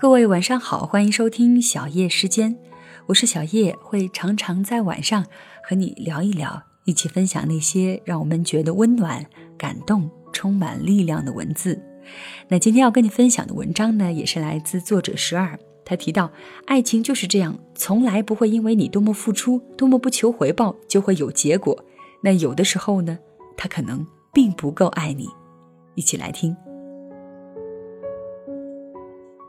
[0.00, 2.56] 各位晚上好，欢迎收听小叶时间，
[3.06, 5.26] 我是小叶，会常常在晚上
[5.64, 9.26] 和你聊一聊，一起分享那些让我们觉得温暖、
[9.58, 11.82] 感动、充满力量的文字。
[12.46, 16.30] 那今天要跟你分享的文章呢，也是来自作者十二，他提到
[16.66, 21.84] 爱情就是这样，从来不会因为你多么付出、多么不求回报就会有结果。
[22.22, 23.18] 那有的时候呢，
[23.56, 25.26] 他可能并不够爱你。
[25.96, 26.56] 一起来听。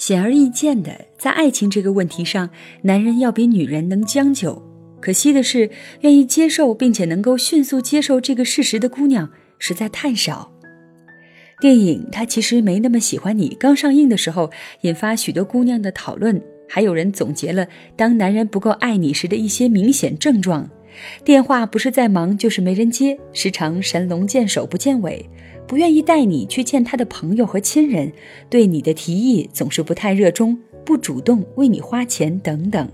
[0.00, 2.48] 显而易见的，在爱情这个问题上，
[2.84, 4.62] 男人要比女人能将就。
[4.98, 9.28] 可惜的是，愿意接受并且能够迅速接受这个事实的姑娘
[9.58, 10.52] 实在太少。
[11.60, 14.50] 电影《他其实没那么喜欢你》刚上映的时候，
[14.80, 20.66] 引发许多姑娘的讨论，还有人总结了当男人不够爱你时的一些明显症状：
[21.26, 25.28] 电话不是在忙就是没人接，时常神龙见首不见尾。
[25.70, 28.12] 不愿意带你去见他的朋友和亲人，
[28.48, 32.88] 对你的提议总是不太热衷，不主动为你花钱等等。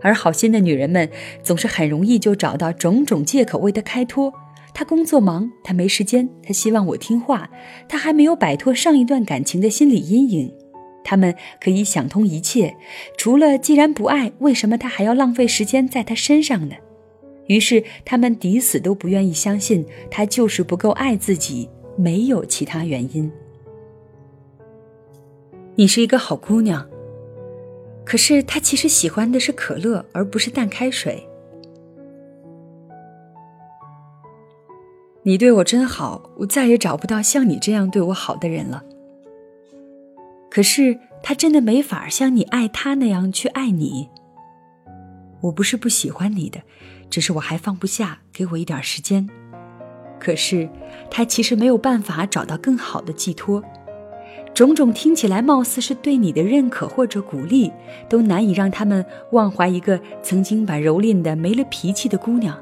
[0.00, 1.10] 而好心的女人们
[1.42, 4.32] 总是很容易就找到种种借口为他开脱。
[4.72, 7.50] 他工作忙，他没时间，他希望我听话，
[7.86, 10.50] 他还没有摆脱上一段感情的心理阴影。
[11.04, 12.74] 他们可以想通一切，
[13.18, 16.76] 除了既然不爱，为什么他还要浪费时间在他身上呢？
[17.48, 21.68] 于是他们抵死都不愿意相信他就是不够爱自己。
[21.96, 23.30] 没有其他原因。
[25.76, 26.88] 你是一个好姑娘，
[28.04, 31.28] 可是他其实喜欢的是可乐，而不是淡开水。
[35.22, 38.84] 你对我真好，我再也找不到像你这样对我好的人了。
[40.50, 44.10] 可是他真的没法像你爱他那样去爱你。
[45.40, 46.62] 我不是不喜欢你的，
[47.10, 49.28] 只是我还放不下，给我一点时间。
[50.24, 50.66] 可是，
[51.10, 53.62] 他其实没有办法找到更好的寄托。
[54.54, 57.70] 种种听起来貌似是对你的认可或者鼓励，
[58.08, 62.58] 都难以让他们忘怀一个曾经把蹂躏的没了脾气的姑娘。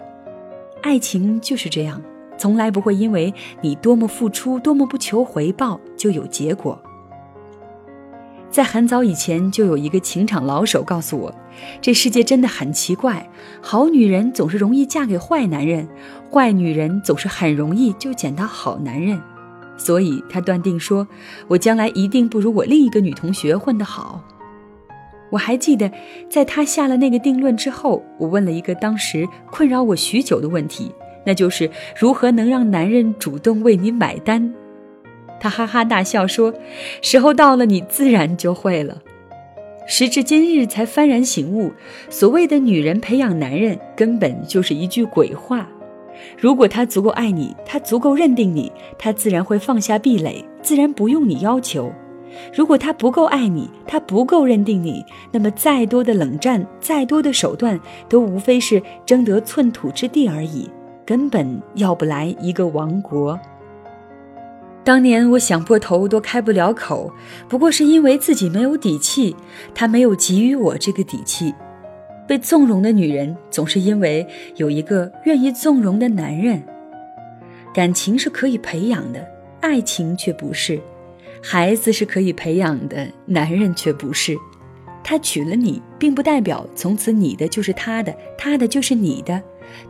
[0.80, 2.02] 爱情就是这样，
[2.36, 6.76] 从来不会因为你多么付出、多么不求回报就有结果。
[8.52, 11.34] 在很早以前，就有一个情场老手告诉我，
[11.80, 13.26] 这世界真的很奇怪，
[13.62, 15.88] 好女人总是容易嫁给坏男人，
[16.30, 19.18] 坏女人总是很容易就捡到好男人。
[19.78, 21.08] 所以他断定说，
[21.48, 24.22] 我将来一定不如我另一个女同学混得好。
[25.30, 25.90] 我还记得，
[26.28, 30.92] 在他下了那个定论之后，我问了一个当时困扰我许久的问题，
[31.24, 34.54] 那就是如何能让男人主动为你买单。
[35.42, 36.54] 他哈哈大笑说
[37.02, 39.02] ：“时候到了，你自然就会了。”
[39.88, 41.72] 时至今日才幡然醒悟，
[42.08, 45.68] 所谓的女人培养男人，根本就是一句鬼话。
[46.38, 51.90] 如果他足够爱你，他足够认定你，他自然会放下壁垒，自然不用你要求。
[52.54, 60.70] 如果他不够爱你，他不够认定你，那么再多的冷战，再多的手段，都无非是争得寸土之地而已，
[61.04, 63.36] 根本要不来一个王国。
[64.84, 67.12] 当年我想破头都开不了口，
[67.48, 69.36] 不过是因为自己没有底气，
[69.74, 71.54] 他没有给予我这个底气。
[72.26, 74.26] 被纵容的女人总是因为
[74.56, 76.62] 有一个愿意纵容的男人。
[77.72, 79.24] 感情是可以培养的，
[79.60, 80.78] 爱情却不是；
[81.40, 84.36] 孩子是可以培养的，男人却不是。
[85.04, 89.40] 他娶了你，并不代表从此你的就是他的，他的就是你的。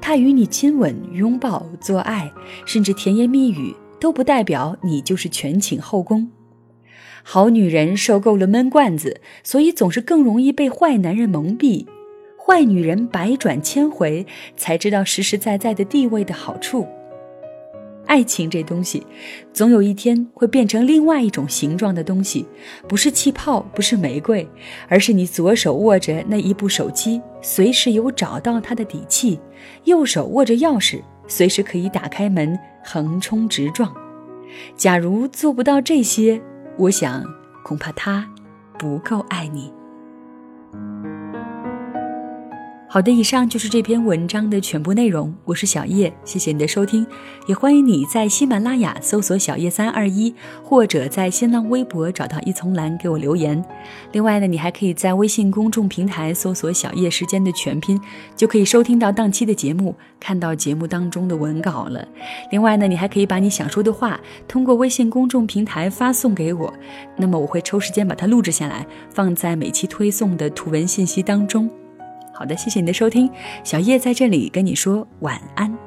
[0.01, 2.31] 他与你亲吻、拥抱、做爱，
[2.67, 3.75] 甚至甜言蜜语。
[4.03, 6.29] 都不代表你就是全寝后宫。
[7.23, 11.87] 好女人受够了闷罐子，所以总是更容易被坏男人蒙蔽。
[12.37, 14.27] 坏女人百转千回，
[14.57, 16.85] 才知道实实在在的地位的好处。
[18.07, 19.07] 爱情这东西，
[19.53, 22.45] 总有一天会变成另外一种形状的东西，
[22.89, 24.45] 不是气泡，不是玫瑰，
[24.89, 29.39] 而是你左手握着那一部手机，随时有找到它的底气；
[29.85, 31.01] 右手握着钥匙，
[31.35, 32.59] 随时可以打开门。
[32.85, 33.95] 横冲直撞，
[34.77, 36.43] 假如做不到这些，
[36.77, 37.25] 我想
[37.63, 38.29] 恐怕他
[38.77, 39.73] 不够爱你。
[42.93, 45.35] 好的，以上就是这篇文章的全部内容。
[45.47, 47.07] 我是小叶，谢谢你的收听，
[47.47, 53.65] 也欢迎你在喜马拉雅搜索“小叶三二一”，或者在新浪微博找到一丛蓝给我留言。
[54.13, 57.99] 另外呢，你还可以在微信公众平台搜索“小叶时间”的全拼，
[58.37, 62.07] 就可以收听到当期的节目，看到节目当中的文稿了。
[62.51, 66.71] 另外呢，你还可以把你想说的话通过微信公众平台发送给我，
[67.17, 71.71] 那么我会抽时间把它录制下来，放在每期推送的图文信息当中。
[72.33, 73.31] 好的，谢谢你的收听，
[73.63, 75.82] 小叶在这里跟你说晚安。